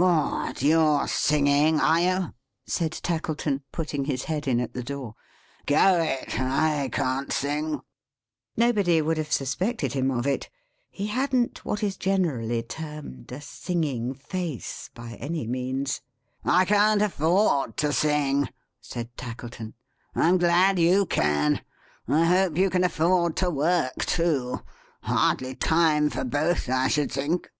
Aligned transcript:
"What! 0.00 0.62
you're 0.62 1.08
singing, 1.08 1.80
are 1.80 1.98
you?" 2.00 2.34
said 2.68 2.92
Tackleton, 2.92 3.64
putting 3.72 4.04
his 4.04 4.22
head 4.26 4.46
in, 4.46 4.60
at 4.60 4.72
the 4.72 4.84
door. 4.84 5.16
"Go 5.66 6.00
it! 6.00 6.38
I 6.40 6.88
can't 6.92 7.32
sing." 7.32 7.80
Nobody 8.56 9.02
would 9.02 9.16
have 9.16 9.32
suspected 9.32 9.94
him 9.94 10.12
of 10.12 10.24
it. 10.24 10.50
He 10.88 11.08
hadn't 11.08 11.64
what 11.64 11.82
is 11.82 11.96
generally 11.96 12.62
termed 12.62 13.32
a 13.32 13.40
singing 13.40 14.14
face, 14.14 14.88
by 14.94 15.14
any 15.14 15.48
means. 15.48 16.00
"I 16.44 16.64
can't 16.64 17.02
afford 17.02 17.76
to 17.78 17.92
sing," 17.92 18.48
said 18.80 19.10
Tackleton. 19.16 19.74
"I'm 20.14 20.38
glad 20.38 20.78
you 20.78 21.06
can. 21.06 21.60
I 22.06 22.24
hope 22.24 22.56
you 22.56 22.70
can 22.70 22.84
afford 22.84 23.34
to 23.38 23.50
work 23.50 24.04
too. 24.06 24.60
Hardly 25.02 25.56
time 25.56 26.08
for 26.08 26.22
both, 26.22 26.68
I 26.68 26.86
should 26.86 27.10
think?" 27.10 27.50